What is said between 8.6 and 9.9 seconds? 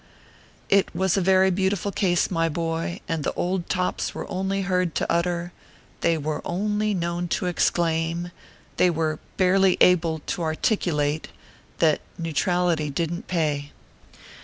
they were barely